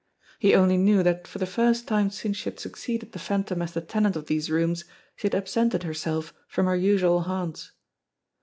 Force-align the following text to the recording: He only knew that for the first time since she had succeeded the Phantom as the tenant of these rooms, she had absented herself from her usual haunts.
He 0.39 0.55
only 0.55 0.77
knew 0.77 1.03
that 1.03 1.27
for 1.27 1.37
the 1.37 1.45
first 1.45 1.87
time 1.87 2.09
since 2.09 2.35
she 2.37 2.45
had 2.49 2.59
succeeded 2.59 3.11
the 3.11 3.19
Phantom 3.19 3.61
as 3.61 3.73
the 3.73 3.81
tenant 3.81 4.15
of 4.15 4.25
these 4.25 4.49
rooms, 4.49 4.83
she 5.15 5.27
had 5.27 5.35
absented 5.35 5.83
herself 5.83 6.33
from 6.47 6.65
her 6.65 6.75
usual 6.75 7.21
haunts. 7.21 7.71